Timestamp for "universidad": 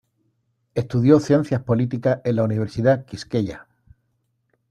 2.43-3.05